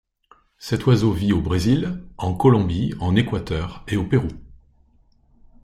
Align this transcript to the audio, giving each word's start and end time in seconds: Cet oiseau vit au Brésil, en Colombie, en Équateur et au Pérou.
Cet 0.57 0.87
oiseau 0.87 1.11
vit 1.11 1.31
au 1.31 1.41
Brésil, 1.41 2.01
en 2.17 2.33
Colombie, 2.33 2.95
en 2.99 3.15
Équateur 3.15 3.83
et 3.87 3.97
au 3.97 4.03
Pérou. 4.03 4.29